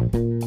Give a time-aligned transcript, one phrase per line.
[0.00, 0.39] you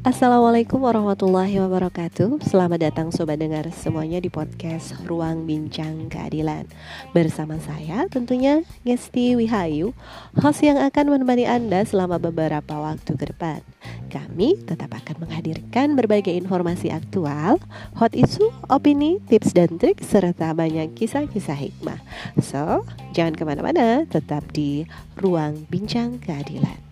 [0.00, 2.40] Assalamualaikum warahmatullahi wabarakatuh.
[2.40, 6.64] Selamat datang sobat dengar semuanya di podcast Ruang Bincang Keadilan.
[7.12, 9.92] Bersama saya tentunya Ngesti Wihayu
[10.40, 13.60] Host yang akan menemani Anda selama beberapa waktu ke depan.
[14.08, 17.60] Kami tetap akan menghadirkan berbagai informasi aktual
[18.00, 22.00] Hot isu, opini, tips dan trik Serta banyak kisah-kisah hikmah.
[22.40, 24.88] So, jangan ke mana-mana Tetap di
[25.20, 26.88] Ruang Bincang Keadilan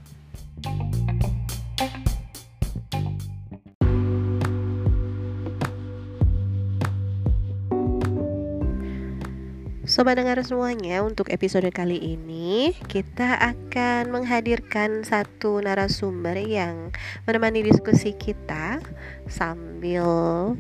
[9.99, 16.95] Sobat dengar semuanya, untuk episode kali ini kita akan menghadirkan satu narasumber yang
[17.27, 18.79] menemani diskusi kita
[19.27, 20.55] sambil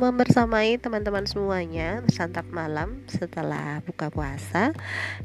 [0.00, 4.72] membersamai teman-teman semuanya santap malam setelah buka puasa.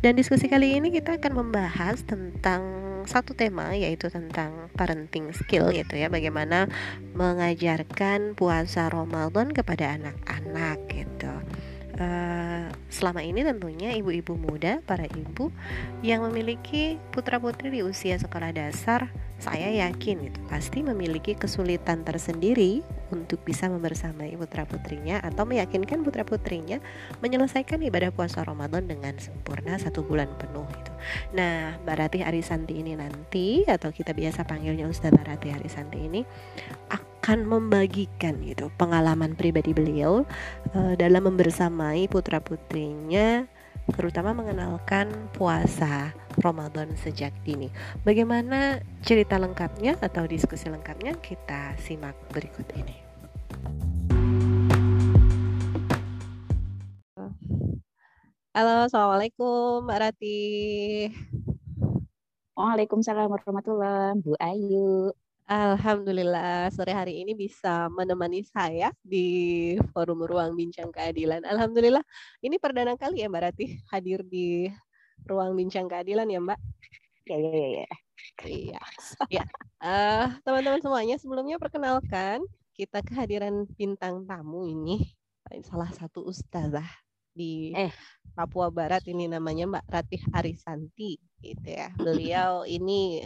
[0.04, 2.68] Dan diskusi kali ini kita akan membahas tentang
[3.08, 6.68] satu tema yaitu tentang parenting skill gitu ya, bagaimana
[7.16, 11.32] mengajarkan puasa Ramadan kepada anak-anak gitu.
[11.98, 15.50] Uh, selama ini tentunya ibu-ibu muda, para ibu
[16.06, 22.82] yang memiliki putra-putri di usia sekolah dasar, saya yakin itu pasti memiliki kesulitan tersendiri
[23.14, 26.82] untuk bisa membersamai putra-putrinya atau meyakinkan putra-putrinya
[27.22, 30.92] menyelesaikan ibadah puasa Ramadan dengan sempurna satu bulan penuh itu.
[31.38, 36.26] Nah, Mbak Ratih Arisanti ini nanti atau kita biasa panggilnya Ustazah Ratih Arisanti ini
[36.92, 40.28] akan membagikan gitu pengalaman pribadi beliau
[40.76, 43.48] uh, dalam membersamai putra putrinya
[43.96, 47.74] terutama mengenalkan puasa Ramadan sejak dini.
[48.06, 52.98] Bagaimana cerita lengkapnya atau diskusi lengkapnya kita simak berikut ini.
[58.58, 60.42] Halo, assalamualaikum, Mbak Rati.
[62.58, 65.14] Waalaikumsalam warahmatullahi wabarakatuh, Bu Ayu.
[65.48, 71.40] Alhamdulillah sore hari ini bisa menemani saya di forum ruang bincang keadilan.
[71.48, 72.04] Alhamdulillah
[72.44, 74.68] ini perdana kali ya Mbak Rati hadir di
[75.26, 76.60] ruang bincang keadilan ya Mbak.
[77.28, 77.68] Ya ya ya.
[77.84, 77.90] ya.
[78.46, 78.82] Iya.
[79.32, 79.44] Ya.
[79.82, 82.46] Uh, teman-teman semuanya sebelumnya perkenalkan
[82.78, 85.18] kita kehadiran bintang tamu ini
[85.66, 86.86] salah satu ustazah
[87.34, 87.94] di eh.
[88.34, 91.90] Papua Barat ini namanya Mbak Ratih Arisanti gitu ya.
[91.98, 93.26] Beliau ini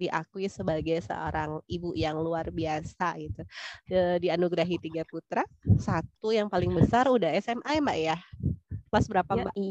[0.00, 3.42] diakui sebagai seorang ibu yang luar biasa gitu.
[3.90, 5.44] Dianugerahi tiga putra,
[5.76, 8.16] satu yang paling besar udah SMA ya Mbak ya.
[8.90, 9.54] Kelas berapa Mbak?
[9.54, 9.70] I,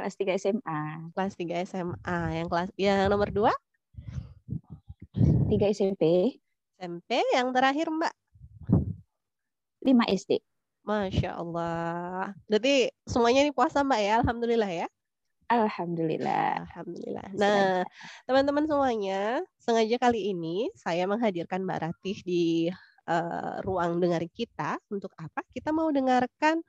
[0.00, 0.80] kelas 3 SMA.
[1.12, 2.18] Kelas 3 SMA.
[2.40, 3.52] Yang kelas yang nomor dua?
[5.12, 6.34] 3 SMP.
[6.80, 8.14] SMP yang terakhir Mbak?
[9.84, 10.40] 5 SD.
[10.88, 12.32] Masya Allah.
[12.48, 14.88] Jadi semuanya ini puasa Mbak ya, Alhamdulillah ya.
[15.52, 16.64] Alhamdulillah.
[16.64, 17.28] Alhamdulillah.
[17.36, 17.84] Nah,
[18.24, 22.72] teman-teman semuanya, sengaja kali ini saya menghadirkan Mbak Ratih di
[23.04, 24.80] uh, ruang dengar kita.
[24.88, 25.44] Untuk apa?
[25.52, 26.64] Kita mau dengarkan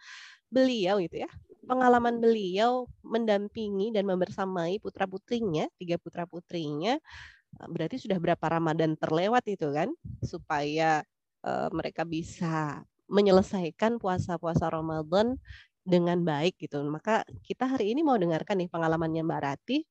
[0.52, 1.31] beliau itu ya,
[1.72, 7.00] pengalaman beliau mendampingi dan membersamai putra-putrinya, tiga putra-putrinya.
[7.64, 9.88] Eh, berarti sudah berapa Ramadan terlewat itu kan,
[10.20, 11.08] supaya
[11.48, 15.40] uh, mereka bisa menyelesaikan puasa-puasa Ramadan
[15.88, 16.84] dengan baik gitu.
[16.88, 19.81] Maka kita hari ini mau dengarkan nih pengalamannya Mbak Ratih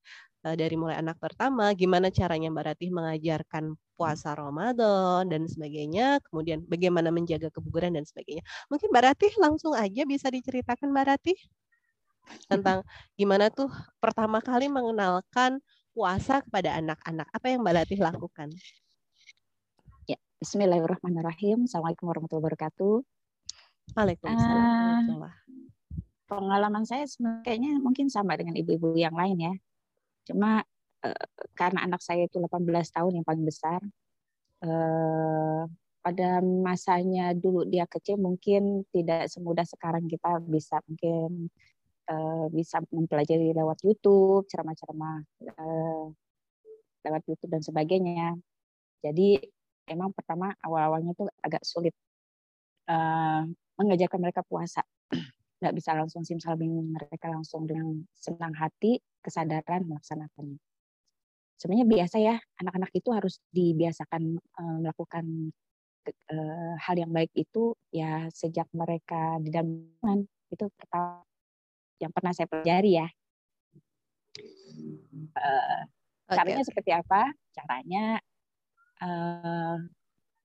[0.47, 6.65] uh, dari mulai anak pertama, gimana caranya Mbak Ratih mengajarkan puasa Ramadan dan sebagainya, kemudian
[6.65, 8.41] bagaimana menjaga kebugaran dan sebagainya.
[8.73, 11.37] Mungkin Mbak Ratih langsung aja bisa diceritakan Mbak Ratih
[12.47, 15.59] tentang gimana tuh pertama kali mengenalkan
[15.95, 17.27] puasa kepada anak-anak.
[17.35, 18.49] Apa yang Mbak Ratih lakukan?
[20.07, 21.67] Ya, Bismillahirrahmanirrahim.
[21.67, 22.95] Assalamualaikum warahmatullahi wabarakatuh.
[23.99, 25.19] Waalaikumsalam.
[25.19, 25.35] Uh,
[26.31, 27.11] pengalaman saya
[27.43, 29.55] kayaknya mungkin sama dengan ibu-ibu yang lain ya.
[30.31, 30.63] Cuma
[31.03, 31.27] eh,
[31.59, 33.83] karena anak saya itu 18 tahun yang paling besar,
[34.63, 35.63] eh,
[36.01, 41.53] pada masanya dulu dia kecil mungkin tidak semudah sekarang kita bisa mungkin
[42.11, 46.05] eh, bisa mempelajari lewat YouTube, ceramah-ceramah eh,
[47.07, 48.37] lewat YouTube dan sebagainya.
[49.01, 49.41] Jadi
[49.89, 51.97] emang pertama awal-awalnya itu agak sulit
[52.93, 53.43] uh,
[53.81, 54.85] mengajarkan mereka puasa
[55.65, 60.61] nggak bisa langsung simsalabim mereka langsung dengan senang hati kesadaran melaksanakannya.
[61.57, 64.37] Sebenarnya biasa ya anak-anak itu harus dibiasakan
[64.81, 65.53] melakukan
[66.81, 69.85] hal yang baik itu ya sejak mereka di dalam
[70.49, 71.21] itu pertama
[72.01, 73.07] yang pernah saya pelajari ya.
[75.37, 75.85] Uh,
[76.27, 76.35] okay.
[76.35, 77.31] Caranya seperti apa?
[77.53, 78.19] Caranya
[79.05, 79.77] uh,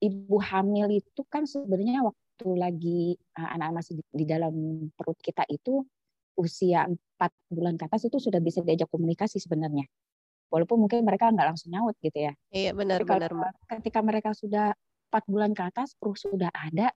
[0.03, 4.55] ibu hamil itu kan sebenarnya waktu lagi eh, anak-anak masih di, dalam
[4.93, 5.81] perut kita itu
[6.35, 9.87] usia empat bulan ke atas itu sudah bisa diajak komunikasi sebenarnya.
[10.45, 12.33] walaupun mungkin mereka nggak langsung nyaut gitu ya.
[12.53, 13.33] Iya benar-benar.
[13.65, 14.71] Ketika mereka sudah
[15.09, 16.93] empat bulan ke atas, perut sudah ada,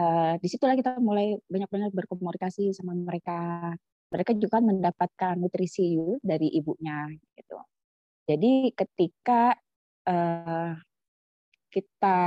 [0.00, 3.72] uh, di situlah kita mulai banyak-banyak berkomunikasi sama mereka.
[4.10, 7.06] Mereka juga mendapatkan nutrisi dari ibunya
[7.38, 7.62] gitu.
[8.26, 9.54] Jadi ketika
[10.10, 10.74] uh,
[11.70, 12.18] kita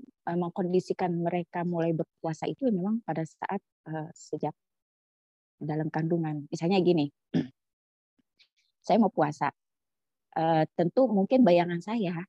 [0.00, 3.60] uh, mengkondisikan mereka mulai berpuasa itu memang pada saat
[3.92, 4.56] uh, sejak
[5.60, 6.48] dalam kandungan.
[6.48, 7.12] Misalnya gini,
[8.86, 9.52] saya mau puasa.
[10.30, 12.22] Uh, tentu mungkin bayangan saya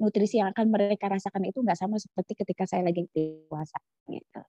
[0.00, 3.06] nutrisi yang akan mereka rasakan itu nggak sama seperti ketika saya lagi
[3.46, 3.78] puasa
[4.10, 4.42] gitu.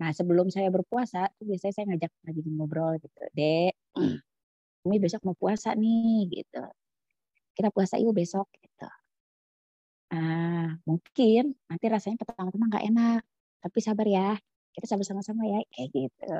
[0.00, 3.72] Nah sebelum saya berpuasa, biasanya saya ngajak lagi ngobrol gitu, dek,
[4.84, 6.62] kami besok mau puasa nih gitu.
[7.56, 8.88] Kita puasa yuk besok gitu.
[10.12, 13.20] Ah, mungkin nanti rasanya pertama-tama nggak enak,
[13.58, 14.38] tapi sabar ya,
[14.76, 16.30] kita sabar sama-sama ya, kayak gitu.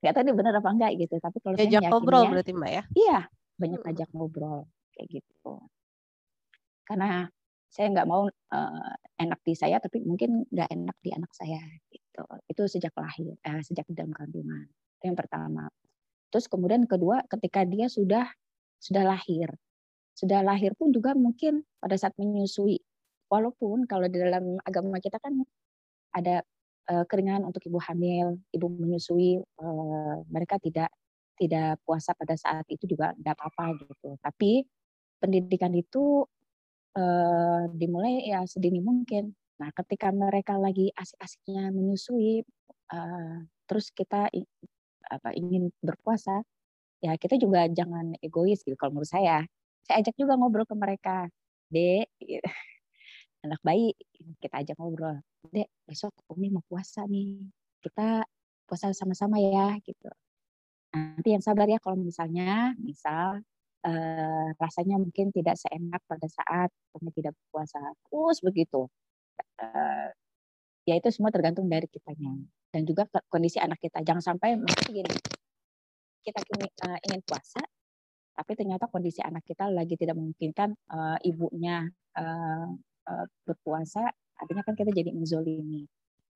[0.00, 2.70] Gak tahu ini benar apa enggak gitu, tapi kalau ajak saya ngobrol ya, berarti mbak
[2.72, 2.82] ya?
[2.94, 3.18] Iya,
[3.60, 4.58] banyak ajak ngobrol
[4.94, 5.52] kayak gitu.
[6.86, 7.28] Karena
[7.70, 12.26] saya nggak mau uh, enak di saya tapi mungkin nggak enak di anak saya gitu.
[12.50, 14.66] Itu sejak lahir eh, sejak dalam kandungan.
[14.98, 15.70] Itu yang pertama.
[16.34, 18.26] Terus kemudian kedua ketika dia sudah
[18.82, 19.54] sudah lahir.
[20.18, 22.82] Sudah lahir pun juga mungkin pada saat menyusui
[23.30, 25.46] walaupun kalau di dalam agama kita kan
[26.10, 26.42] ada
[26.90, 30.90] uh, keringanan untuk ibu hamil ibu menyusui uh, mereka tidak
[31.38, 34.18] tidak puasa pada saat itu juga tidak apa-apa gitu.
[34.20, 34.66] Tapi
[35.22, 36.26] pendidikan itu
[36.96, 39.34] uh, dimulai ya sedini mungkin.
[39.60, 42.40] Nah, ketika mereka lagi asik-asiknya menyusui,
[42.96, 44.32] uh, terus kita
[45.10, 46.40] apa ingin berpuasa,
[47.04, 48.74] ya kita juga jangan egois gitu.
[48.80, 49.44] Kalau menurut saya,
[49.84, 51.28] saya ajak juga ngobrol ke mereka,
[51.68, 52.40] dek, gitu.
[53.44, 53.96] anak bayi,
[54.40, 55.20] kita ajak ngobrol,
[55.52, 57.40] dek besok Umi mau puasa nih,
[57.84, 58.24] kita
[58.64, 60.08] puasa sama-sama ya, gitu.
[60.92, 63.44] Nanti yang sabar ya kalau misalnya, misal
[63.86, 67.80] uh, rasanya mungkin tidak seenak pada saat kami tidak berpuasa.
[68.08, 68.88] Terus begitu.
[69.60, 70.08] Uh,
[70.88, 72.34] ya itu semua tergantung dari kitanya
[72.72, 74.00] dan juga kondisi anak kita.
[74.04, 75.14] Jangan sampai mungkin gini,
[76.24, 76.40] kita
[76.86, 77.60] uh, ingin puasa,
[78.36, 81.84] tapi ternyata kondisi anak kita lagi tidak memungkinkan uh, ibunya
[82.16, 82.68] uh,
[83.08, 84.06] uh, berpuasa,
[84.38, 85.84] artinya kan kita jadi menzolimi.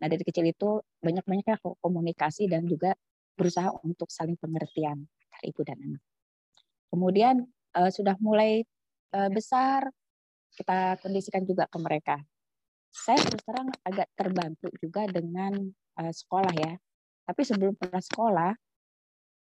[0.02, 2.93] Nah dari kecil itu banyak-banyaknya komunikasi dan juga
[3.35, 6.02] berusaha untuk saling pengertian antara ibu dan anak.
[6.94, 7.43] Kemudian
[7.75, 8.62] uh, sudah mulai
[9.19, 9.91] uh, besar,
[10.55, 12.23] kita kondisikan juga ke mereka.
[12.94, 15.58] Saya terus terang agak terbantu juga dengan
[15.99, 16.79] uh, sekolah ya.
[17.26, 18.52] Tapi sebelum pernah sekolah,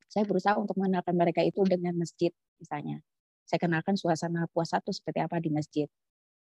[0.05, 2.29] saya berusaha untuk mengenalkan mereka itu dengan masjid
[2.61, 3.01] misalnya.
[3.49, 5.89] Saya kenalkan suasana puasa itu seperti apa di masjid.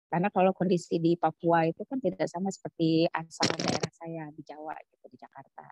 [0.09, 4.73] Karena kalau kondisi di Papua itu kan tidak sama seperti asal daerah saya di Jawa
[4.81, 5.67] gitu di Jakarta.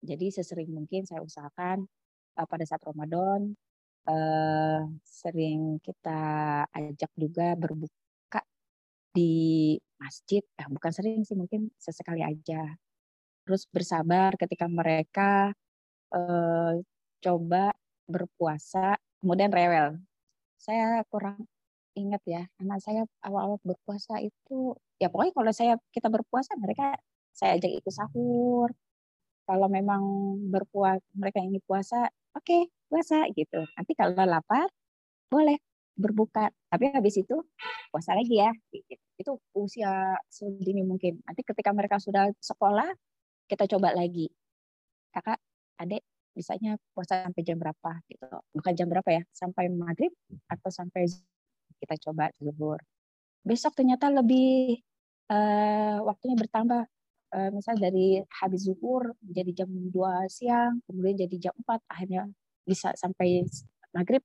[0.00, 1.84] Jadi sesering mungkin saya usahakan
[2.32, 3.58] pada saat Ramadan
[4.06, 6.20] uh, sering kita
[6.70, 8.40] ajak juga berbuka
[9.14, 12.76] di masjid, eh, bukan sering sih mungkin sesekali aja.
[13.46, 15.54] Terus bersabar ketika mereka
[16.14, 16.74] uh,
[17.22, 17.74] coba
[18.06, 19.98] berpuasa, kemudian rewel.
[20.58, 21.46] Saya kurang
[21.96, 26.96] ingat ya, anak saya awal-awal berpuasa itu, ya pokoknya kalau saya kita berpuasa mereka
[27.32, 28.70] saya ajak ikut sahur.
[29.46, 30.02] Kalau memang
[30.50, 32.62] berpuasa mereka ingin puasa, oke okay,
[32.92, 33.64] puasa gitu.
[33.74, 34.68] Nanti kalau lapar
[35.32, 35.58] boleh
[35.96, 36.52] berbuka.
[36.68, 37.36] Tapi habis itu
[37.88, 38.52] puasa lagi ya.
[39.16, 41.18] Itu usia sedini mungkin.
[41.24, 42.92] Nanti ketika mereka sudah sekolah,
[43.48, 44.28] kita coba lagi.
[45.10, 45.40] Kakak,
[45.80, 46.04] adik,
[46.36, 48.28] misalnya puasa sampai jam berapa gitu.
[48.52, 50.12] Bukan jam berapa ya, sampai maghrib
[50.52, 51.08] atau sampai
[51.80, 52.78] kita coba zuhur.
[53.40, 54.84] Besok ternyata lebih
[55.32, 56.84] uh, waktunya bertambah.
[57.34, 62.22] Uh, misal dari habis zuhur jadi jam 2 siang, kemudian jadi jam 4, akhirnya
[62.62, 63.42] bisa sampai
[63.94, 64.22] maghrib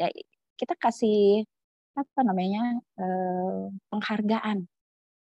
[0.00, 0.08] ya
[0.58, 1.44] kita kasih
[1.98, 4.58] apa namanya eh, penghargaan.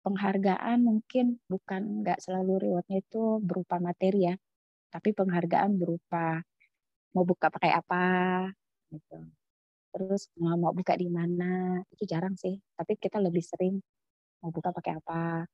[0.06, 4.36] Penghargaan mungkin bukan nggak selalu rewardnya itu berupa materi ya
[4.94, 6.42] tapi penghargaan berupa
[7.14, 8.04] mau buka pakai apa
[8.94, 9.18] gitu.
[9.94, 13.76] Terus mau buka di mana itu jarang sih tapi kita lebih sering
[14.42, 15.46] mau buka pakai apa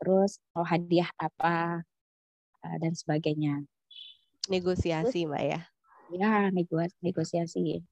[0.00, 1.82] terus mau hadiah apa
[2.64, 3.64] eh, dan sebagainya.
[4.48, 5.60] Negosiasi mbak ya?
[6.12, 7.82] Ya negosiasi.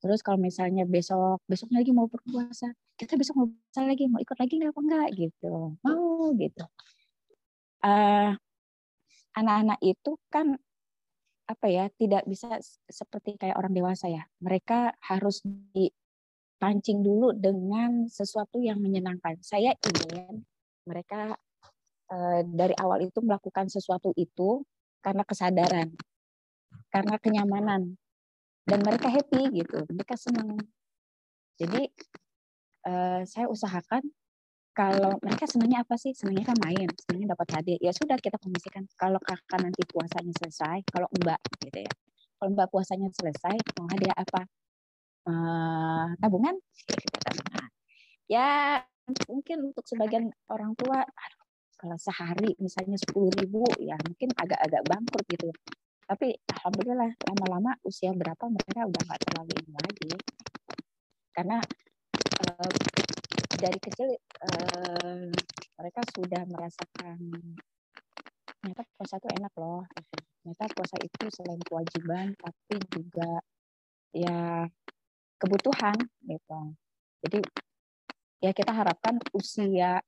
[0.00, 4.38] Terus kalau misalnya besok besoknya lagi mau berpuasa kita besok mau puasa lagi mau ikut
[4.38, 5.52] lagi nggak apa enggak gitu.
[5.82, 6.64] Mau gitu.
[7.82, 8.38] Anak
[9.34, 10.54] anak-anak itu kan
[11.48, 14.22] apa ya tidak bisa seperti kayak orang dewasa ya.
[14.38, 15.42] Mereka harus
[15.74, 19.40] dipancing dulu dengan sesuatu yang menyenangkan.
[19.42, 20.46] Saya ingin
[20.88, 21.34] mereka
[22.10, 24.62] uh, dari awal itu melakukan sesuatu itu
[25.02, 25.88] karena kesadaran
[26.92, 27.96] karena kenyamanan
[28.66, 30.58] dan mereka happy gitu mereka senang
[31.60, 31.86] Jadi
[32.88, 34.02] uh, saya usahakan
[34.72, 36.16] kalau mereka senangnya apa sih?
[36.16, 37.80] Senangnya kan main, senangnya dapat hadiah.
[37.80, 38.88] Ya sudah kita kondisikan.
[38.96, 41.92] Kalau kakak nanti puasanya selesai, kalau mbak gitu ya.
[42.40, 44.42] Kalau mbak puasanya selesai, mau hadiah apa?
[45.28, 46.56] Uh, tabungan?
[48.26, 48.80] Ya
[49.26, 51.02] mungkin untuk sebagian orang tua,
[51.76, 55.50] kalau sehari misalnya sepuluh ribu, ya mungkin agak-agak bangkrut gitu.
[56.06, 60.10] Tapi alhamdulillah lama-lama usia berapa mereka udah nggak terlalu ini lagi.
[61.32, 61.58] Karena
[62.46, 62.74] uh,
[63.58, 64.08] dari kecil
[64.46, 65.30] uh,
[65.80, 67.18] mereka sudah merasakan
[68.62, 69.82] ternyata puasa itu enak loh.
[70.42, 73.30] Ternyata puasa itu selain kewajiban tapi juga
[74.14, 74.68] ya
[75.40, 76.60] kebutuhan gitu.
[77.26, 77.40] Jadi
[78.42, 80.02] ya kita harapkan usia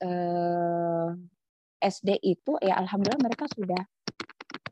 [0.00, 1.08] eh,
[1.84, 3.82] SD itu ya alhamdulillah mereka sudah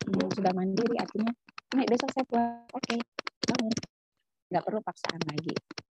[0.08, 0.96] hmm, sudah mandiri.
[0.96, 1.30] Artinya
[1.76, 2.98] ini besok saya puas oke okay,
[3.52, 3.72] bangun
[4.48, 5.54] nggak perlu paksaan lagi.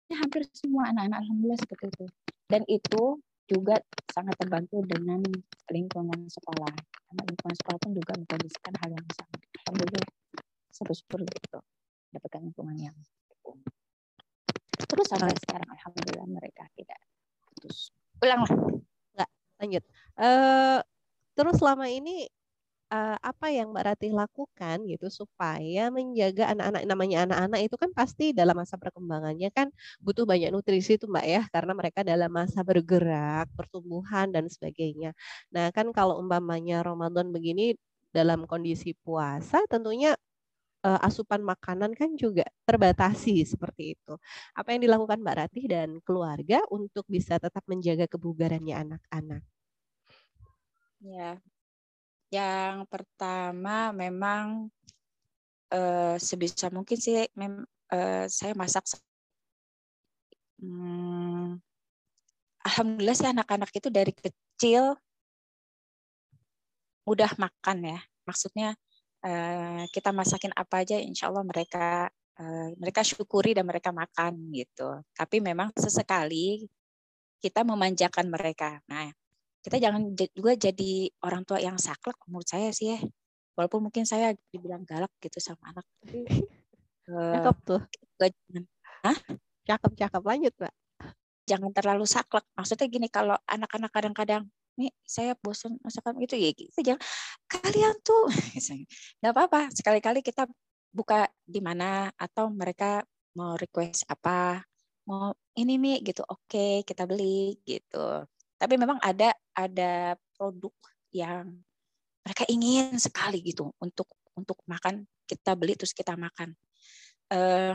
[0.10, 2.06] Ya, hampir semua anak-anak alhamdulillah seperti itu.
[2.50, 3.78] Dan itu juga
[4.10, 5.22] sangat terbantu dengan
[5.70, 6.74] lingkungan sekolah.
[7.10, 9.38] Karena lingkungan sekolah pun juga mengkondisikan hal yang sama.
[9.64, 10.06] Alhamdulillah
[10.74, 11.62] seru syukur gitu
[12.14, 12.98] dapatkan lingkungan yang
[14.94, 17.02] terus sampai sekarang alhamdulillah mereka tidak
[17.58, 17.90] terus
[18.22, 18.46] ulang
[19.18, 19.84] nggak lanjut.
[20.14, 20.80] Uh,
[21.34, 22.30] terus selama ini
[22.94, 28.26] uh, apa yang Mbak Ratih lakukan gitu supaya menjaga anak-anak namanya anak-anak itu kan pasti
[28.32, 31.42] dalam masa perkembangannya kan butuh banyak nutrisi itu Mbak ya.
[31.50, 35.18] Karena mereka dalam masa bergerak, pertumbuhan dan sebagainya.
[35.50, 37.74] Nah, kan kalau umpamanya Ramadan begini
[38.14, 40.14] dalam kondisi puasa tentunya
[40.84, 44.14] uh, asupan makanan kan juga terbatasi seperti itu.
[44.54, 49.44] Apa yang dilakukan Mbak Ratih dan keluarga untuk bisa tetap menjaga kebugarannya anak-anak?
[51.04, 51.36] Ya,
[52.32, 54.72] yang pertama memang
[55.72, 58.88] uh, sebisa mungkin sih mem, uh, saya masak.
[60.64, 61.60] Hmm,
[62.64, 64.96] Alhamdulillah sih anak-anak itu dari kecil
[67.04, 68.00] mudah makan ya.
[68.24, 68.80] Maksudnya
[69.24, 75.02] uh, kita masakin apa aja, insya Allah mereka uh, mereka syukuri dan mereka makan gitu.
[75.16, 76.68] Tapi memang sesekali
[77.40, 78.80] kita memanjakan mereka.
[78.88, 79.12] Nah,
[79.64, 83.00] kita jangan juga jadi orang tua yang saklek menurut saya sih ya
[83.56, 86.26] walaupun mungkin saya dibilang galak gitu sama anak tapi
[87.34, 87.82] cakep tuh
[88.20, 88.64] jangan
[89.04, 89.18] Hah?
[89.64, 90.74] cakep cakep lanjut mbak
[91.48, 94.44] jangan terlalu saklek maksudnya gini kalau anak-anak kadang-kadang
[94.80, 97.02] nih saya bosan masakan itu ya gitu jangan
[97.46, 98.26] kalian tuh
[99.22, 100.50] nggak apa-apa sekali-kali kita
[100.94, 103.02] buka di mana atau mereka
[103.38, 104.62] mau request apa
[105.10, 108.24] mau ini nih gitu oke okay, kita beli gitu
[108.58, 110.74] tapi memang ada ada produk
[111.14, 111.52] yang
[112.24, 116.56] mereka ingin sekali gitu untuk untuk makan kita beli terus kita makan.
[117.32, 117.74] Uh,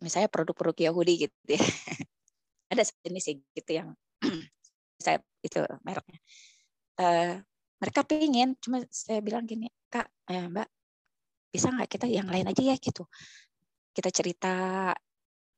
[0.00, 1.62] misalnya produk-produk Yahudi gitu ya.
[2.72, 3.88] ada sejenis gitu yang
[4.98, 6.20] saya itu mereknya.
[6.96, 7.34] Uh,
[7.76, 10.68] mereka pingin, cuma saya bilang gini, kak, eh, mbak,
[11.52, 13.04] bisa nggak kita yang lain aja ya gitu.
[13.92, 14.54] Kita cerita,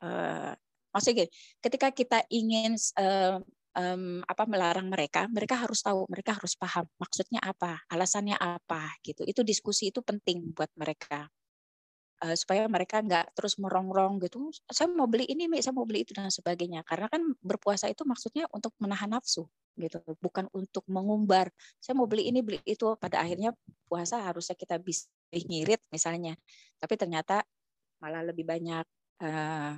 [0.03, 0.53] uh,
[0.91, 1.31] maksudnya gini,
[1.63, 3.39] ketika kita ingin uh,
[3.79, 9.23] um, apa melarang mereka, mereka harus tahu, mereka harus paham maksudnya apa, alasannya apa, gitu.
[9.23, 11.31] Itu diskusi itu penting buat mereka
[12.25, 14.51] uh, supaya mereka nggak terus merongrong gitu.
[14.71, 16.83] Saya mau beli ini, saya mau beli itu dan sebagainya.
[16.87, 19.47] Karena kan berpuasa itu maksudnya untuk menahan nafsu,
[19.79, 21.51] gitu, bukan untuk mengumbar.
[21.79, 22.95] Saya mau beli ini, beli itu.
[22.99, 23.55] Pada akhirnya
[23.87, 26.35] puasa harusnya kita bisa ngirit misalnya,
[26.81, 27.45] tapi ternyata
[28.01, 28.87] malah lebih banyak
[29.23, 29.75] uh,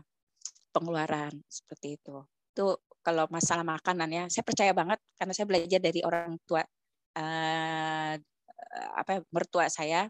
[0.70, 2.22] pengeluaran seperti itu.
[2.54, 6.62] Itu kalau masalah makanan ya, saya percaya banget karena saya belajar dari orang tua
[7.16, 8.14] uh,
[8.94, 10.06] apa mertua saya.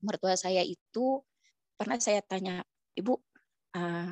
[0.00, 1.20] Mertua saya itu
[1.76, 2.64] pernah saya tanya,
[2.96, 3.14] "Ibu,
[3.76, 4.10] uh,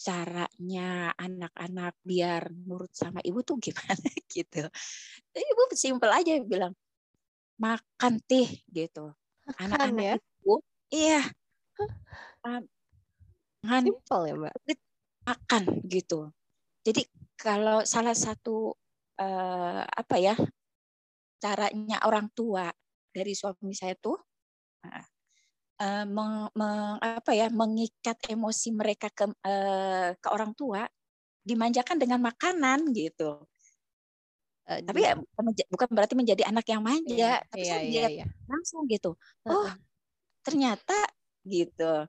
[0.00, 4.00] caranya anak-anak biar nurut sama ibu tuh gimana
[4.32, 4.64] gitu.
[5.36, 6.72] Jadi ibu simpel aja bilang
[7.60, 9.12] makan tih gitu.
[9.60, 10.16] Anak-anak ya?
[10.16, 10.54] ibu
[10.88, 11.22] iya.
[12.40, 12.64] Um,
[13.60, 14.54] Simpel ya mbak.
[15.28, 16.32] Makan gitu.
[16.80, 17.04] Jadi
[17.36, 18.72] kalau salah satu
[19.20, 20.32] uh, apa ya
[21.40, 22.72] caranya orang tua
[23.12, 24.16] dari suami saya tuh
[25.80, 30.84] uh, meng, meng, apa ya mengikat emosi mereka ke uh, ke orang tua
[31.40, 33.40] dimanjakan dengan makanan gitu.
[34.68, 35.18] Uh, tapi ya
[35.72, 38.26] bukan berarti menjadi anak yang manja, iya, tapi iya, saya iya, iya.
[38.46, 39.16] langsung gitu.
[39.48, 39.70] Oh,
[40.44, 40.94] ternyata
[41.42, 42.06] gitu.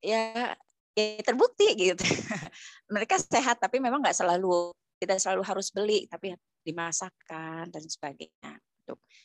[0.00, 0.54] Ya
[0.94, 2.00] ya terbukti gitu.
[2.94, 4.72] Mereka sehat tapi memang nggak selalu
[5.02, 6.32] tidak selalu harus beli tapi
[6.64, 8.56] dimasakkan dan sebagainya.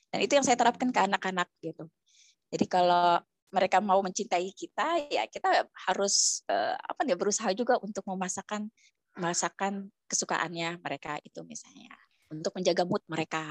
[0.09, 1.85] Dan itu yang saya terapkan ke anak-anak gitu.
[2.49, 8.05] Jadi kalau mereka mau mencintai kita ya kita harus uh, apa nih berusaha juga untuk
[8.05, 8.69] memasakkan
[9.17, 11.91] masakan kesukaannya mereka itu misalnya
[12.29, 13.43] untuk menjaga mood mereka.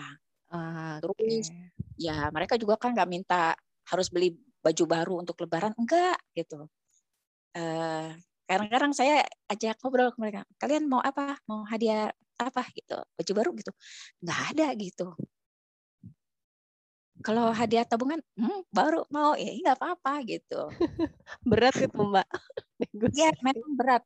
[0.49, 1.53] Ah, terus
[1.99, 3.53] ya mereka juga kan nggak minta
[3.91, 6.71] harus beli baju baru untuk lebaran enggak gitu.
[7.59, 8.13] Uh,
[8.45, 11.37] kadang-kadang saya ajak ngobrol ke mereka kalian mau apa?
[11.51, 12.65] Mau hadiah apa?
[12.73, 13.51] Gitu baju baru?
[13.59, 13.73] Gitu
[14.25, 15.13] nggak ada gitu
[17.23, 19.35] kalau hadiah tabungan hmm, baru mau.
[19.35, 20.71] Ya nggak apa-apa gitu.
[21.49, 22.29] Berat itu mbak.
[23.19, 24.03] Iya memang berat.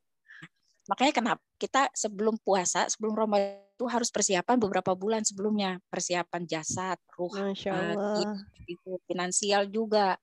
[0.89, 5.77] Makanya kenapa kita sebelum puasa sebelum Ramadan itu harus persiapan beberapa bulan sebelumnya.
[5.93, 7.53] Persiapan jasad ruh uh,
[8.65, 10.17] itu finansial juga.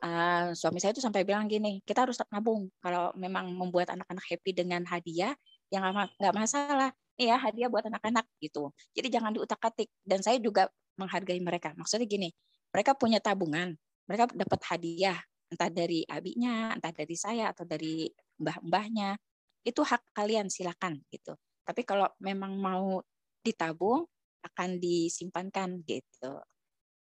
[0.00, 2.68] Uh, suami saya itu sampai bilang gini kita harus nabung.
[2.84, 5.32] Kalau memang membuat anak-anak happy dengan hadiah
[5.72, 11.40] yang nggak masalah ya hadiah buat anak-anak gitu jadi jangan diutak-atik dan saya juga menghargai
[11.40, 11.72] mereka.
[11.72, 12.28] Maksudnya gini,
[12.68, 13.72] mereka punya tabungan,
[14.04, 15.16] mereka dapat hadiah
[15.50, 18.04] entah dari abinya, entah dari saya atau dari
[18.36, 19.16] mbah-mbahnya.
[19.64, 21.32] Itu hak kalian silakan gitu.
[21.64, 23.00] Tapi kalau memang mau
[23.40, 24.04] ditabung
[24.44, 26.32] akan disimpankan gitu.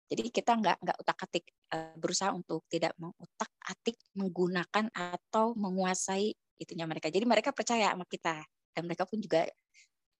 [0.06, 1.44] Jadi kita nggak nggak utak-atik
[1.74, 7.10] eh, berusaha untuk tidak mengutak-atik menggunakan atau menguasai itunya mereka.
[7.10, 8.40] Jadi mereka percaya sama kita
[8.72, 9.44] dan mereka pun juga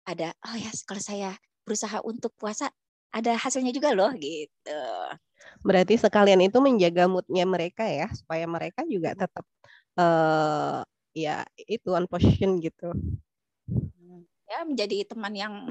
[0.06, 1.30] ada oh ya kalau saya
[1.66, 2.70] berusaha untuk puasa
[3.10, 4.82] ada hasilnya juga loh gitu.
[5.66, 9.44] Berarti sekalian itu menjaga moodnya mereka ya supaya mereka juga tetap
[9.98, 10.82] uh,
[11.16, 12.92] ya itu on position gitu.
[14.46, 15.66] Ya menjadi teman yang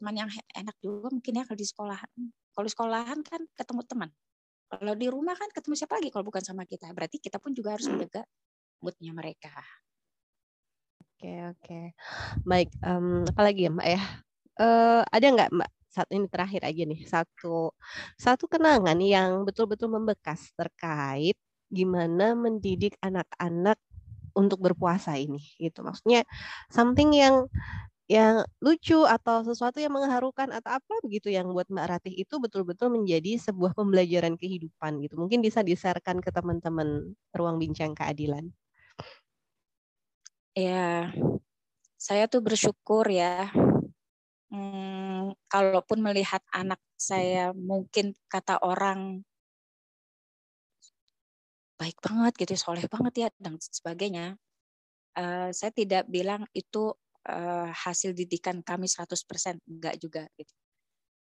[0.00, 2.10] teman yang enak juga mungkin ya kalau di sekolahan.
[2.54, 4.10] Kalau di sekolahan kan ketemu teman.
[4.70, 6.88] Kalau di rumah kan ketemu siapa lagi kalau bukan sama kita.
[6.94, 8.24] Berarti kita pun juga harus menjaga
[8.80, 9.52] moodnya mereka.
[11.24, 11.80] Oke oke.
[12.44, 12.68] Baik.
[12.84, 14.00] Um, apalagi ya Mbak ya?
[14.60, 17.72] Uh, ada nggak Mbak saat ini terakhir aja nih satu
[18.20, 21.32] satu kenangan yang betul-betul membekas terkait
[21.72, 23.80] gimana mendidik anak-anak
[24.36, 26.28] untuk berpuasa ini gitu maksudnya
[26.68, 27.48] something yang
[28.04, 32.92] yang lucu atau sesuatu yang mengharukan atau apa begitu yang buat Mbak Ratih itu betul-betul
[32.92, 38.52] menjadi sebuah pembelajaran kehidupan gitu mungkin bisa diserahkan ke teman-teman ruang bincang keadilan
[40.54, 41.10] ya
[41.98, 43.50] saya tuh bersyukur ya
[44.54, 49.26] hmm, kalaupun melihat anak saya mungkin kata orang
[51.74, 54.38] baik banget gitu, soleh banget ya dan sebagainya.
[55.14, 56.94] Uh, saya tidak bilang itu
[57.28, 60.54] uh, hasil didikan kami 100%, enggak juga gitu.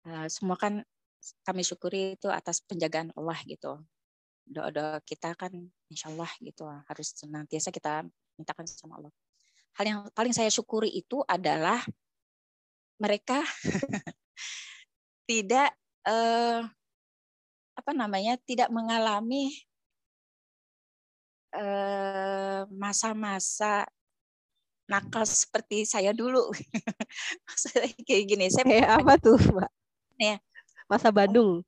[0.08, 0.84] Uh, semua kan
[1.44, 3.84] kami syukuri itu atas penjagaan Allah gitu.
[4.48, 5.52] Doa-doa kita kan
[5.92, 8.08] insya Allah gitu harus senantiasa kita
[8.38, 9.14] mintakan sama Allah.
[9.78, 11.82] Hal yang paling saya syukuri itu adalah
[12.98, 13.46] mereka
[15.30, 15.70] tidak
[16.06, 16.62] eh,
[17.78, 19.54] apa namanya tidak mengalami
[21.54, 23.96] eh, masa-masa eh,
[24.88, 26.50] nakal seperti saya dulu.
[27.48, 29.72] Maksudnya kayak gini, saya kayak apa tuh, Mbak?
[30.18, 30.40] Ya.
[30.88, 31.68] Masa Bandung.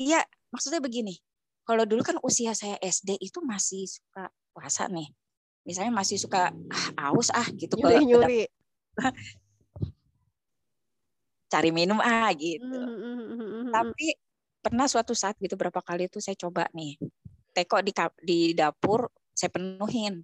[0.00, 1.20] Iya, maksudnya begini.
[1.68, 5.12] Kalau dulu kan usia saya SD itu masih suka puasa nih.
[5.68, 6.48] Misalnya masih suka
[6.96, 8.40] ah, aus ah gitu nyuri, nyuri
[11.52, 12.64] cari minum ah gitu.
[12.64, 13.68] Mm-hmm.
[13.68, 14.16] Tapi
[14.64, 16.96] pernah suatu saat gitu berapa kali itu saya coba nih
[17.56, 20.22] teko di di dapur saya penuhin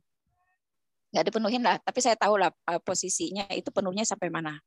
[1.14, 4.58] nggak dipenuhin lah tapi saya tahu lah eh, posisinya itu penuhnya sampai mana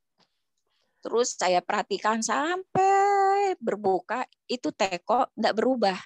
[1.04, 6.00] terus saya perhatikan sampai berbuka itu teko nggak berubah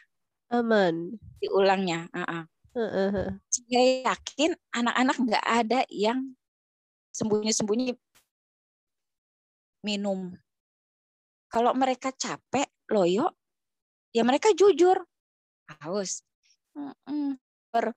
[0.49, 2.43] aman diulangnya uh-uh.
[2.75, 3.35] Uh-uh.
[3.51, 6.35] saya yakin anak-anak nggak ada yang
[7.11, 7.95] sembunyi-sembunyi
[9.83, 10.31] minum.
[11.51, 13.35] Kalau mereka capek, loyo,
[14.15, 15.03] ya mereka jujur.
[15.83, 16.23] Haus.
[17.71, 17.95] Ber,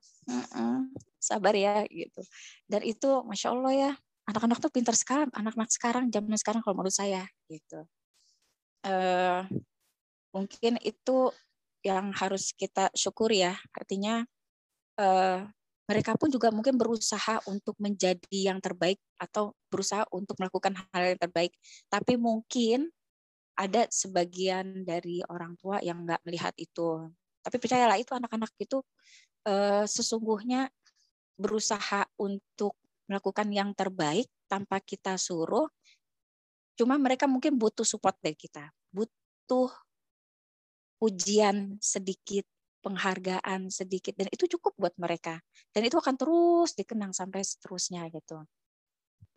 [1.19, 2.23] sabar ya gitu.
[2.67, 3.91] Dan itu masya Allah ya,
[4.27, 7.87] anak-anak tuh pintar sekarang, anak-anak sekarang, zaman sekarang kalau menurut saya gitu.
[8.85, 9.47] Uh,
[10.35, 11.31] mungkin itu
[11.87, 13.55] yang harus kita syukuri ya.
[13.75, 14.27] Artinya
[14.99, 15.47] uh,
[15.85, 21.21] mereka pun juga mungkin berusaha untuk menjadi yang terbaik atau berusaha untuk melakukan hal yang
[21.21, 21.53] terbaik.
[21.93, 22.89] Tapi mungkin
[23.55, 27.13] ada sebagian dari orang tua yang nggak melihat itu.
[27.45, 28.81] Tapi percayalah itu anak-anak itu
[29.45, 30.73] eh, sesungguhnya
[31.37, 35.69] berusaha untuk melakukan yang terbaik tanpa kita suruh.
[36.75, 39.69] Cuma mereka mungkin butuh support dari kita, butuh
[40.97, 42.49] pujian sedikit
[42.85, 45.41] penghargaan sedikit dan itu cukup buat mereka
[45.73, 48.45] dan itu akan terus dikenang sampai seterusnya gitu.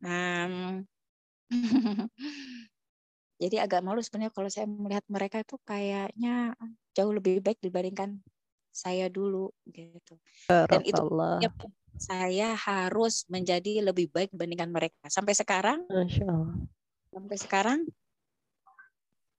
[0.04, 0.76] Nah,
[3.42, 6.52] jadi agak malu sebenarnya kalau saya melihat mereka itu kayaknya
[6.92, 8.20] jauh lebih baik dibandingkan
[8.76, 10.20] saya dulu gitu.
[10.70, 11.02] Dan itu
[11.42, 11.50] ya,
[11.98, 15.08] saya harus menjadi lebih baik dibandingkan mereka.
[15.10, 15.88] Sampai sekarang,
[17.10, 17.80] sampai sekarang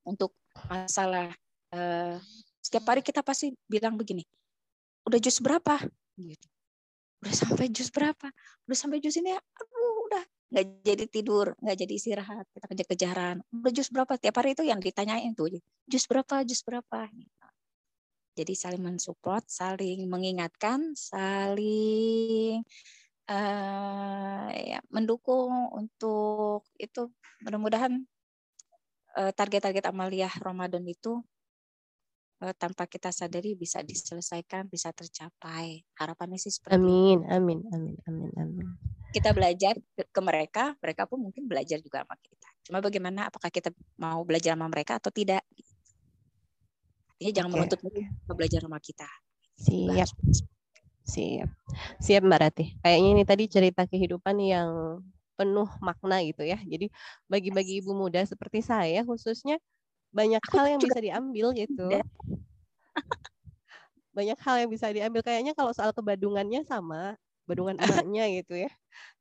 [0.02, 0.34] untuk
[0.66, 1.30] masalah
[1.70, 2.18] uh,
[2.68, 4.20] setiap hari kita pasti bilang begini,
[5.08, 5.80] udah jus berapa?
[6.20, 6.48] Gitu.
[7.24, 8.28] Udah sampai jus berapa?
[8.68, 13.40] Udah sampai jus ini, aduh udah nggak jadi tidur, nggak jadi istirahat, kita kejar-kejaran.
[13.56, 14.20] Udah jus berapa?
[14.20, 15.48] Tiap hari itu yang ditanyain tuh,
[15.88, 17.08] jus berapa, jus berapa?
[18.36, 22.60] Jadi saling mensupport, saling mengingatkan, saling
[23.32, 27.08] uh, ya, mendukung untuk itu.
[27.42, 28.04] Mudah-mudahan
[29.16, 31.24] uh, target-target amaliyah Ramadan itu
[32.54, 35.82] tanpa kita sadari bisa diselesaikan, bisa tercapai.
[35.98, 37.34] Harapannya sih seperti Amin, itu.
[37.34, 38.66] amin, amin, amin, amin.
[39.10, 42.48] Kita belajar ke mereka, mereka pun mungkin belajar juga sama kita.
[42.62, 45.42] Cuma bagaimana apakah kita mau belajar sama mereka atau tidak?
[47.18, 47.56] Artinya jangan okay.
[47.58, 49.08] menuntut mereka belajar sama kita.
[49.58, 50.10] Siap.
[51.08, 51.50] Siap.
[51.98, 52.64] Siap Mbak Rati.
[52.78, 55.02] Kayaknya ini tadi cerita kehidupan yang
[55.34, 56.62] penuh makna gitu ya.
[56.62, 56.86] Jadi
[57.26, 59.58] bagi-bagi ibu muda seperti saya khususnya
[60.12, 60.94] banyak Aku hal yang juga.
[60.94, 61.84] bisa diambil gitu.
[64.18, 65.22] Banyak hal yang bisa diambil.
[65.22, 67.14] Kayaknya kalau soal kebadungannya sama,
[67.48, 68.70] badungan anaknya gitu ya.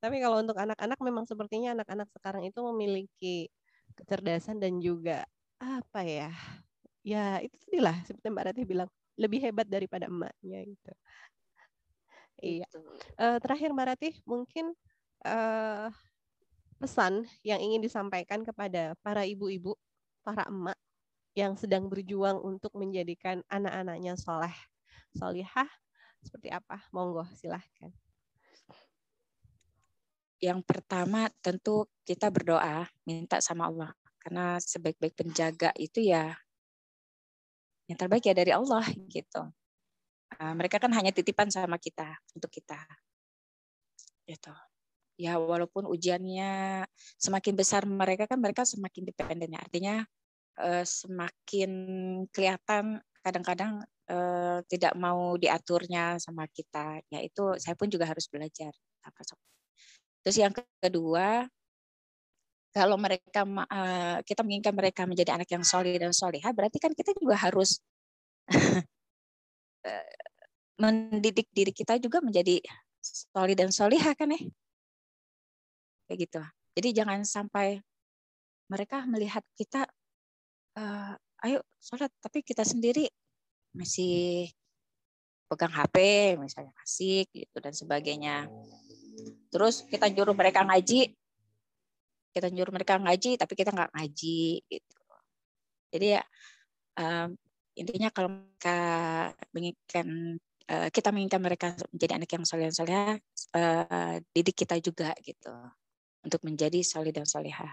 [0.01, 3.37] Tapi kalau untuk anak-anak memang sepertinya anak-anak sekarang itu memiliki
[3.95, 5.23] kecerdasan dan juga
[5.57, 6.29] apa ya
[7.01, 10.91] ya itu tadi lah seperti Mbak Rati bilang lebih hebat daripada emaknya gitu.
[12.37, 12.69] Iya.
[13.17, 14.75] Uh, terakhir Mbak Rati mungkin
[15.25, 15.89] uh,
[16.77, 19.73] pesan yang ingin disampaikan kepada para ibu-ibu,
[20.21, 20.77] para emak
[21.33, 24.53] yang sedang berjuang untuk menjadikan anak-anaknya soleh,
[25.17, 25.69] solihah
[26.21, 26.85] seperti apa?
[26.93, 27.89] Monggo silahkan.
[30.37, 36.37] Yang pertama tentu kita berdoa minta sama Allah karena sebaik-baik penjaga itu ya
[37.87, 39.41] yang terbaik ya dari Allah gitu.
[40.37, 42.77] Uh, mereka kan hanya titipan sama kita untuk kita.
[44.27, 44.53] Gitu.
[45.17, 46.83] Ya walaupun ujiannya
[47.17, 49.59] semakin besar mereka kan mereka semakin dependen ya.
[49.63, 49.95] Artinya
[50.61, 51.71] uh, semakin
[52.29, 56.99] kelihatan kadang-kadang uh, tidak mau diaturnya sama kita.
[57.11, 58.71] Ya itu saya pun juga harus belajar.
[60.23, 60.51] Terus yang
[60.83, 61.47] kedua,
[62.75, 67.15] kalau mereka uh, kita menginginkan mereka menjadi anak yang solid dan solihah, berarti kan kita
[67.15, 67.79] juga harus
[69.87, 70.13] eh,
[70.77, 72.59] mendidik diri kita juga menjadi
[73.01, 74.39] solid dan solihah kan ya,
[76.11, 76.41] kayak gitu.
[76.77, 77.81] Jadi jangan sampai
[78.67, 79.87] mereka melihat kita,
[80.77, 81.15] uh,
[81.47, 83.07] ayo sholat, tapi kita sendiri
[83.77, 84.49] masih
[85.47, 85.95] pegang HP,
[86.41, 88.49] misalnya asik gitu dan sebagainya.
[89.53, 91.13] Terus kita nyuruh mereka ngaji,
[92.35, 94.99] kita nyuruh mereka ngaji tapi kita nggak ngaji gitu.
[95.87, 96.21] Jadi ya
[96.99, 97.37] um,
[97.77, 98.79] intinya kalau mereka
[99.53, 100.07] menginginkan
[100.71, 102.97] uh, kita menginginkan mereka menjadi anak yang soleh dan soleh
[103.55, 105.53] uh, didik kita juga gitu
[106.25, 107.71] untuk menjadi soleh dan solehah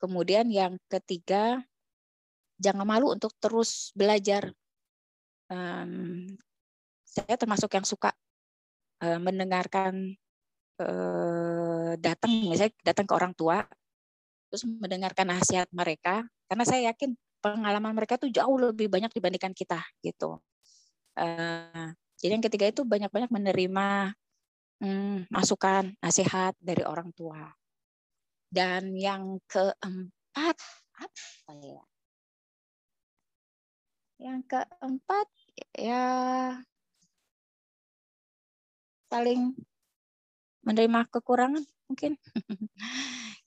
[0.00, 1.60] kemudian yang ketiga
[2.56, 4.50] jangan malu untuk terus belajar
[5.50, 6.24] um,
[7.04, 8.14] saya termasuk yang suka
[9.02, 10.14] uh, mendengarkan
[10.80, 13.60] Eh, datang misalnya datang ke orang tua
[14.48, 17.12] terus mendengarkan nasihat mereka karena saya yakin
[17.44, 20.40] pengalaman mereka tuh jauh lebih banyak dibandingkan kita gitu.
[21.20, 24.16] Uh, jadi yang ketiga itu banyak-banyak menerima
[24.80, 27.52] hmm, masukan nasihat dari orang tua.
[28.48, 30.56] Dan yang keempat
[30.96, 31.84] apa ya?
[34.20, 35.26] Yang keempat
[35.74, 36.04] ya
[39.10, 39.56] saling
[40.62, 42.14] menerima kekurangan mungkin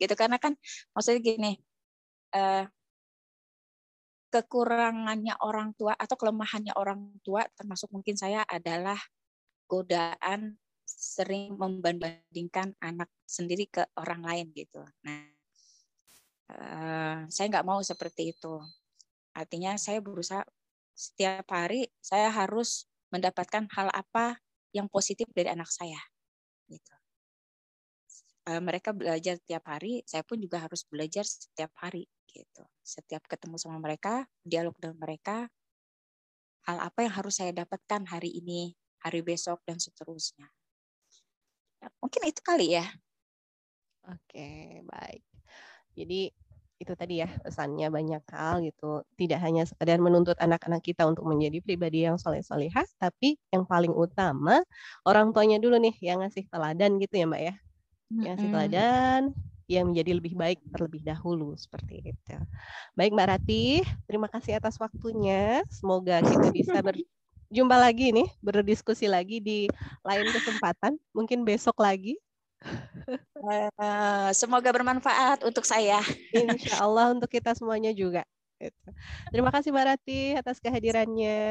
[0.01, 0.59] gitu karena kan
[0.91, 1.55] maksudnya gini
[2.35, 2.67] uh,
[4.33, 8.97] kekurangannya orang tua atau kelemahannya orang tua termasuk mungkin saya adalah
[9.69, 14.83] godaan sering membandingkan anak sendiri ke orang lain gitu.
[15.05, 15.23] Nah,
[16.51, 18.59] uh, saya nggak mau seperti itu.
[19.37, 20.43] Artinya saya berusaha
[20.93, 24.41] setiap hari saya harus mendapatkan hal apa
[24.73, 25.99] yang positif dari anak saya.
[26.69, 26.93] Gitu.
[28.43, 32.65] Eh, mereka belajar setiap hari, saya pun juga harus belajar setiap hari gitu.
[32.83, 35.47] Setiap ketemu sama mereka, dialog dengan mereka,
[36.67, 40.51] hal apa yang harus saya dapatkan hari ini, hari besok dan seterusnya.
[41.79, 42.87] Ya, mungkin itu kali ya.
[44.11, 45.23] Oke, baik.
[45.95, 46.27] Jadi
[46.83, 49.01] itu tadi ya pesannya banyak hal gitu.
[49.19, 53.91] Tidak hanya sekedar menuntut anak-anak kita untuk menjadi pribadi yang soleh solehah, tapi yang paling
[53.95, 54.61] utama
[55.07, 57.55] orang tuanya dulu nih yang ngasih teladan gitu ya Mbak ya
[58.23, 59.35] yang si teladan
[59.71, 62.35] yang menjadi lebih baik terlebih dahulu seperti itu.
[62.97, 65.63] Baik Mbak Rati, terima kasih atas waktunya.
[65.71, 66.99] Semoga kita bisa ber,
[67.51, 69.71] jumpa lagi nih, berdiskusi lagi di
[70.03, 72.19] lain kesempatan, mungkin besok lagi.
[73.43, 75.99] Uh, semoga bermanfaat untuk saya.
[76.31, 78.23] Insya Allah untuk kita semuanya juga.
[78.55, 78.89] Gitu.
[79.27, 81.41] Terima kasih Mbak Rati atas kehadirannya.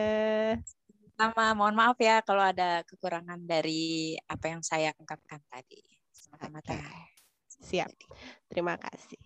[1.13, 5.85] Sama, mohon maaf ya kalau ada kekurangan dari apa yang saya ungkapkan tadi.
[6.09, 6.81] Semata-mata.
[7.61, 7.93] Siap.
[8.49, 9.21] Terima kasih.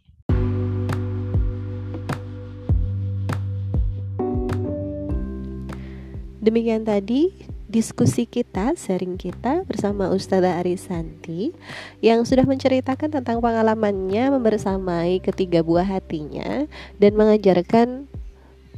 [6.42, 7.35] Demikian tadi
[7.66, 11.50] diskusi kita, sharing kita bersama Ustazah Arisanti
[11.98, 16.70] yang sudah menceritakan tentang pengalamannya membersamai ketiga buah hatinya
[17.02, 18.07] dan mengajarkan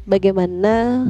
[0.09, 1.05] bagaimana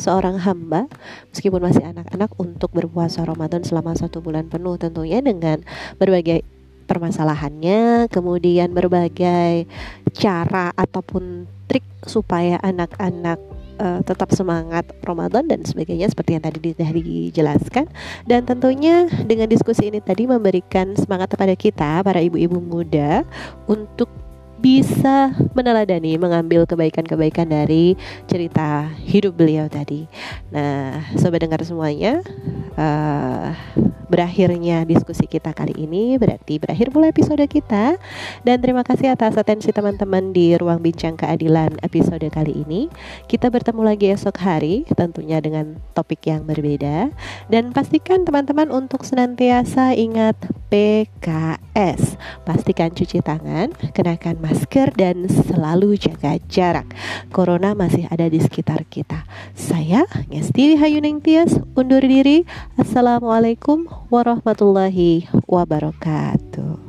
[0.00, 0.88] seorang hamba
[1.34, 5.60] meskipun masih anak-anak untuk berpuasa Ramadan selama satu bulan penuh tentunya dengan
[6.00, 6.46] berbagai
[6.88, 9.68] permasalahannya kemudian berbagai
[10.16, 13.36] cara ataupun trik supaya anak-anak
[13.78, 17.86] uh, tetap semangat Ramadan dan sebagainya seperti yang tadi sudah dijelaskan
[18.26, 23.24] dan tentunya dengan diskusi ini tadi memberikan semangat kepada kita para ibu-ibu muda
[23.70, 24.10] untuk
[24.58, 27.94] bisa meneladani mengambil kebaikan-kebaikan dari
[28.26, 30.10] cerita hidup beliau tadi.
[30.50, 32.18] Nah, sobat dengar semuanya,
[32.74, 33.54] uh,
[34.08, 36.16] berakhirnya diskusi kita kali ini.
[36.16, 38.00] Berarti berakhir pula episode kita.
[38.42, 42.90] Dan terima kasih atas atensi teman-teman di ruang bincang keadilan episode kali ini.
[43.28, 47.12] Kita bertemu lagi esok hari tentunya dengan topik yang berbeda.
[47.46, 50.34] Dan pastikan teman-teman untuk senantiasa ingat
[50.68, 56.88] PKS pastikan cuci tangan kenakan masker dan selalu jaga jarak.
[57.32, 59.24] Corona masih ada di sekitar kita.
[59.56, 62.44] Saya Ngesti Hayuning Tias undur diri.
[62.76, 66.87] Assalamualaikum warahmatullahi wabarakatuh.